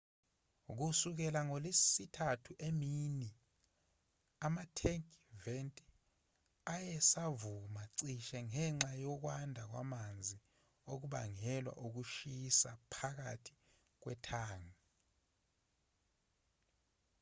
kusukela 0.77 1.39
ngolwesithathu 1.47 2.51
emini 2.67 3.29
ama-tank 4.45 5.05
vent 5.43 5.77
ayesavuza 6.73 7.81
cishe 7.97 8.39
ngenxa 8.47 8.91
yokwanda 9.03 9.63
kwamanzi 9.71 10.37
okubangelwa 10.91 11.73
ukushisa 11.85 12.71
phakathi 12.93 13.53
kwethangi 14.01 14.75